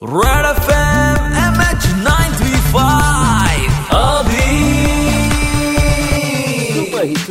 Right. 0.00 0.37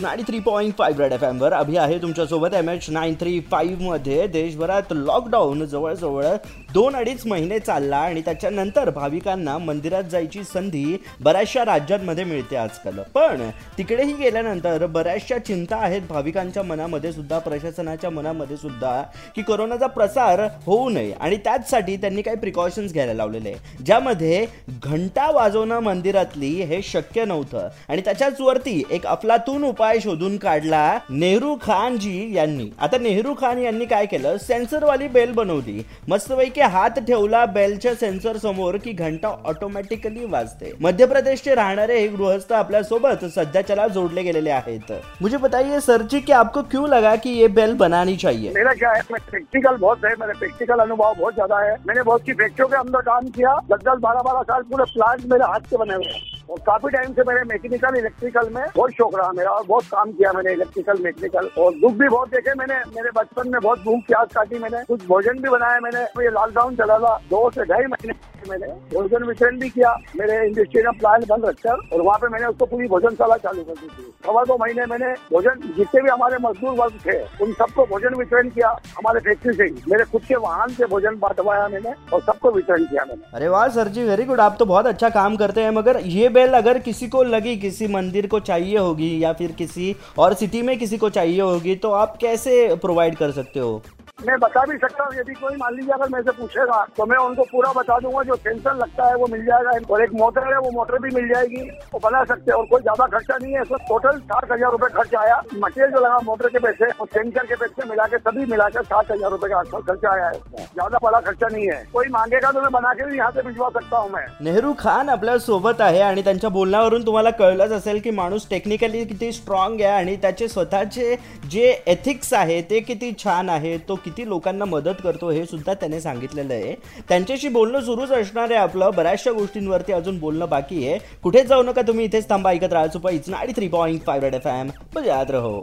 अभी 0.08 0.16
ninety 0.16 0.32
three 0.32 0.40
point 0.40 0.74
five 0.78 1.02
red 1.02 1.14
F 1.14 1.24
एमवर 1.24 1.54
अभि 1.54 1.78
आहे 1.78 1.98
तुमच्यासोबत 2.02 2.54
एम 2.54 2.70
एच 2.70 2.90
नाईन 2.90 3.14
थ्री 3.20 3.40
मध्ये. 3.82 4.28
देशभरात 4.28 4.92
लॉकडाऊन 4.92 5.66
जवळजवळ 5.66 6.26
दोन 6.74 6.96
अडीच 6.96 7.26
महिने 7.28 7.58
चालला 7.60 7.98
आणि 7.98 8.22
त्याच्यानंतर 8.22 8.90
भाविकांना 8.90 9.58
मंदिरात 9.58 10.04
जायची 10.04 10.44
संधी 10.44 10.98
बऱ्याचशा 11.22 11.66
राज्यांमध्ये 11.66 12.24
मिळते 12.24 12.56
आजकाल. 12.56 13.00
पण 13.14 13.50
तिकडेही 13.78 14.14
गेल्यानंतर 14.14 14.86
बऱ्याचशा 14.86 15.38
चिंता 15.38 15.78
आहेत 15.78 16.02
भाविकांच्या 16.10 16.64
मनामध्ये 16.64 17.12
सुद्धा 17.12 17.40
प्रशासनाच्या 17.40 18.10
मनामध्ये 18.10 18.58
सुद्धा 18.58 19.02
की 19.36 19.42
कोरोनाचा 19.42 19.88
प्रसार 19.88 20.42
होऊ 20.66 20.90
नये. 20.90 21.12
आणि 21.12 21.38
त्याचसाठी 21.38 21.98
त्यांनी 21.98 22.22
काही 22.22 22.38
प्रिकॉशन्स 22.38 22.94
घ्यायला 22.94 23.14
लावलेले 23.14 23.54
ज्यामध्ये 23.86 24.46
घंटा 24.84 25.30
वाजवणं 25.32 25.80
मंदिरातली 25.80 26.54
हे 26.64 26.82
शक्य 26.82 27.26
नव्हतं. 27.26 27.68
आणि 27.90 28.02
त्याच्याच 28.02 28.42
वरती 28.42 28.82
एक 28.92 29.06
अफलातून 29.06 29.64
उपाय 29.64 29.97
शोधून 30.00 30.38
काढला 30.38 31.00
नेहरू 31.10 31.56
खान 31.62 31.98
जी 31.98 32.36
यांनी. 32.36 32.70
आता 32.80 32.98
नेहरू 32.98 33.34
खान 33.34 33.58
यांनी 33.58 33.86
काय 33.86 34.06
केलं? 34.06 34.38
सेन्सरवाली 34.38 35.08
बेल 35.08 35.32
बनवली. 35.32 35.86
मस्तपैकी 36.10 36.62
हात 36.62 37.00
ठेवला 37.00 37.46
बेलच्या 37.46 37.94
सेन्सर 37.96 38.38
समोर 38.38 38.78
की 38.78 38.92
घंटा 38.92 39.28
ऑटोमॅटिकली 39.46 40.26
वाजते. 40.26 40.72
मध्य 40.82 41.06
प्रदेशचे 41.06 41.56
राहणारे 41.56 42.00
हे 42.00 42.08
गृहस्थ 42.08 42.54
आपल्यासोबत 42.54 43.26
सध्याच्याला 43.26 43.88
जोडले 43.88 44.22
गेलेले 44.22 44.50
आहेत. 44.50 44.92
मुझे 45.22 45.38
बताइए 45.38 45.80
सर 45.80 46.02
जी 46.02 46.20
की 46.20 46.34
आपको 46.34 46.62
क्यों 46.62 46.88
लगा 46.90 47.16
कि 47.16 47.30
ये 47.30 47.48
बेल 47.50 47.74
बनानी 47.76 48.16
चाहिए? 48.16 48.52
मेरा 48.56 48.74
क्या 48.74 48.92
है? 48.92 49.02
मैं 49.12 49.22
प्रैक्टिकल 49.30 49.76
बहुत 49.76 50.06
है 50.06 50.14
मेरा 50.20 50.34
प्रैक्टिकल 50.40 50.80
अनुभव 50.80 51.14
बहुत 51.20 51.36
ज्यादा 51.36 51.60
है। 51.60 51.76
मैंने 51.88 52.04
बहुत 52.04 52.22
सी 52.22 52.34
फैक्ट्रियों 52.34 52.68
के 52.68 52.76
अंदर 52.76 53.02
काम 53.02 53.28
किया। 53.30 53.56
दस 53.72 53.84
दस 53.86 54.00
बारह 54.00 54.22
बारह 54.22 54.42
साल 54.44 54.62
पूरे 54.62 54.92
प्लांट 54.94 55.26
मेरे 55.26 55.46
हाथ 55.46 55.70
से 55.70 55.78
बने 55.78 55.96
हुए 55.96 56.14
हैं। 56.14 56.37
और 56.50 56.60
काफ़ी 56.60 56.90
टाइम 56.90 57.14
से 57.14 57.24
मेरे 57.28 57.44
मैकेनिकल 57.44 57.96
इलेक्ट्रिकल 57.98 58.50
में 58.50 58.64
बहुत 58.76 58.92
शौक 58.92 59.16
रहा 59.16 59.32
मेरा 59.32 59.50
और 59.50 59.66
बहुत 59.68 59.84
काम 59.84 60.12
किया 60.12 60.32
मैंने 60.34 60.52
इलेक्ट्रिकल 60.54 61.02
मैकेनिकल 61.04 61.50
और 61.58 61.74
दुख 61.74 61.94
भी 61.94 62.08
बहुत 62.08 62.30
देखे 62.30 62.54
मैंने। 62.54 62.76
मेरे 62.96 63.10
बचपन 63.16 63.50
में 63.50 63.60
बहुत 63.62 63.80
भूख 63.80 64.04
प्याज 64.08 64.34
काटी 64.34 64.60
मैंने। 64.60 64.84
कुछ 64.84 65.06
भोजन 65.08 65.42
भी 65.42 65.50
बनाया 65.50 65.80
मैंने। 65.80 66.04
ये 66.24 66.30
लॉकडाउन 66.30 66.76
चला 66.76 66.98
था। 67.00 67.16
दो 67.30 67.50
से 67.52 67.64
ढाई 67.64 67.86
महीने 67.86 68.14
मैंने 68.50 68.68
भोजन 68.94 69.24
वितरण 69.24 69.58
भी 69.60 69.70
किया, 69.70 69.96
मेरे 70.16 70.46
इंडस्ट्रियल 70.48 70.90
प्लांट 71.00 71.28
बंद 71.28 71.46
रखकर, 71.46 71.88
और 71.94 72.02
वहाँ 72.02 72.18
पे 72.20 72.28
मैंने 72.28 72.48
उसको 72.48 72.66
पूरी 72.66 72.88
भोजनशाला 72.88 73.38
चालू 73.38 73.64
कर 73.64 73.74
दी 73.74 73.88
थी। 73.88 74.12
सवा 74.26 74.44
दो 74.44 74.58
महीने 74.58 74.86
मैंने 74.86 75.12
भोजन, 75.32 75.62
जितने 75.78 76.02
भी 76.02 76.10
हमारे 76.10 76.38
मजदूर 76.42 76.76
वर्ग 76.76 77.00
थे, 77.06 77.18
उन 77.44 77.54
सबको 77.54 77.86
भोजन 77.86 78.16
वितरण 78.16 78.50
किया, 78.50 78.70
हमारे 78.98 79.20
फैक्ट्री 79.20 79.54
से 79.54 79.64
ही। 79.64 79.84
मेरे 79.92 80.06
खुद 80.06 80.22
के 80.22 80.36
वाहन 80.38 80.74
से 80.74 80.86
भोजन 80.86 81.20
बांटवाया 81.20 81.68
मैंने, 81.68 81.94
और 82.14 82.22
सबको 82.22 82.52
वितरण 82.52 82.86
किया 82.86 83.06
मैंने। 83.06 83.22
अरे 83.34 83.48
वाह, 83.48 83.68
सर 83.68 83.88
जी 83.88 84.04
वेरी 84.04 84.26
गुड 84.26 84.40
आप 84.40 84.56
तो 84.60 84.66
बहुत 84.66 84.88
अच्छा 84.88 85.10
काम 85.10 85.36
करते 85.36 85.62
हैं, 85.62 85.72
मगर 85.72 86.00
ये 86.06 86.30
बेल 86.30 86.54
अगर 86.54 86.80
किसी 86.80 87.08
को 87.08 87.24
लगी, 87.24 87.56
किसी 87.58 87.88
मंदिर 87.88 88.28
को 88.28 88.40
चाहिए 88.40 88.78
होगी, 88.78 89.12
या 89.24 89.34
फिर 89.34 89.52
किसी 89.52 89.96
और 90.18 90.34
सिटी 90.34 90.62
में 90.62 90.78
किसी 90.80 90.98
को 90.98 91.10
चाहिए 91.10 91.42
होगी 91.42 91.76
तो 91.76 91.92
आप 91.92 92.18
कैसे 92.22 92.76
प्रोवाइड 92.76 93.16
कर 93.16 93.32
सकते 93.32 93.60
हो? 93.60 93.82
मैं 94.20 94.38
बता 94.40 94.62
भी 94.66 94.78
सकता 94.78 95.04
हूँ 95.04 95.14
यदि 95.16 95.34
कोई 95.34 95.56
मान 95.56 95.76
लीजिए, 95.76 95.94
अगर 95.94 96.10
मेरे 96.10 96.24
से 96.24 96.32
पूछेगा 96.34 96.78
तो 96.98 97.06
मैं 97.06 97.18
उनको 97.20 97.44
पूरा 97.48 97.72
बता 97.74 97.98
दूँगा, 98.00 98.22
जो 98.24 98.36
सेंसर 98.38 98.76
लगता 98.76 99.08
है 99.08 99.16
वो 99.16 99.28
मिल 99.28 99.44
जाएगा, 99.46 99.72
और 99.90 100.04
एक 100.04 100.14
मोटर 100.14 100.48
है, 100.48 100.58
वो 100.58 100.72
मोटर 100.72 100.98
भी 101.02 101.10
मिल 101.16 101.28
जाएगी, 101.30 101.62
वो 101.94 102.00
बना 102.00 102.24
सकते 102.26 102.52
हैं, 102.52 102.58
और 102.58 102.66
कोई 102.68 102.82
ज़्यादा 102.82 103.06
खर्चा 103.08 103.38
नहीं 103.38 103.54
है, 103.54 103.62
इसमें 103.62 103.80
टोटल 103.90 104.18
सात 104.22 104.52
हज़ार 104.52 104.72
रूपए 104.72 104.88
खर्च 104.96 105.14
आया 105.18 105.36
मटेरियल 105.56 105.92
जो 105.92 106.00
लगा 106.00 106.18
मोटर 106.26 106.48
के 106.48 106.60
पैसे, 106.60 106.90
और 106.92 107.08
सेंसर 107.08 107.46
के 107.46 107.56
पैसे 107.56 107.90
मिला 107.90 108.06
के 108.06 108.18
सभी 108.20 108.46
मिलाकर 108.48 108.84
सात 108.86 109.12
हज़ार 109.12 109.32
रूपए 109.32 109.48
के 109.48 109.54
आसपास 109.56 109.84
खर्चा 109.90 110.14
आया 110.14 110.26
है। 110.26 110.66
ज़्यादा 110.66 111.00
बड़ा 111.04 111.20
खर्चा 111.22 111.48
नहीं 111.48 111.68
है। 111.68 111.84
कोई 111.94 112.10
मांगेगा 112.10 112.52
तो 112.52 112.62
मैं 112.62 112.72
बना 112.72 112.94
के 112.94 113.06
भी 113.06 113.18
यहाँ 113.18 113.32
से 113.32 113.42
भिजवा 113.44 113.70
सकता 113.70 113.98
हूँ 113.98 114.12
मैं। 114.12 114.26
नेहरू 114.42 114.74
खान 114.80 115.10
आपल्या 115.10 115.38
सोबत 115.40 115.82
आहे 115.82 116.02
आणि 116.02 116.24
त्यांच्या 116.24 116.50
बोलण्यावरून 116.50 117.06
तुम्हाला 117.06 117.30
कळलंच 117.36 117.72
असेल 117.74 118.00
की 118.02 118.12
माणूस 118.14 118.50
टेक्निकली 118.50 119.06
किती 119.06 119.32
स्ट्रॉंग 119.34 119.82
आहे, 119.82 119.92
आणि 119.92 120.16
त्याचे 120.18 120.48
स्वतःचे 120.48 121.16
जे 121.46 121.72
एथिक्स 121.88 122.34
आहे, 122.34 122.62
ते 122.62 122.80
किती 122.82 123.14
छान 123.20 123.50
आहे 123.50 123.78
तो 123.80 123.96
किती 124.08 124.28
लोकांना 124.28 124.66
मदत 124.66 125.02
करतो 125.04 125.30
हे 125.30 125.46
सुद्धा 125.46 125.74
त्याने 125.74 126.00
सांगितलेलं 126.02 126.54
आहे. 126.54 126.76
त्यांच्याशी 127.10 127.50
बोलणं 127.50 127.82
सुरूच 127.82 128.12
असणार 128.12 128.44
आहे 128.44 128.60
आपलं. 128.60 128.90
बऱ्याचशा 128.98 129.32
गोष्टींवरती 129.32 129.94
अजून 129.94 130.20
बोलणं 130.20 130.50
बाकी 130.50 130.88
आहे. 130.88 131.00
कुठेच 131.24 131.48
जाऊ 131.48 131.64
नका 131.64 131.82
तुम्ही. 131.82 132.06
इथेच 132.06 132.30
थांबा. 132.30 132.52
ऐकत 132.52 132.74
राहा. 132.74 132.88
सुपा 132.88 133.10
इट्स 133.12 133.30
आणि 133.30 133.54
three 133.56 133.68
point 133.68 134.06
five 134.06 134.36
F 134.36 134.48
M. 134.48 134.70
बजात 134.96 135.32
रहो. 135.32 135.62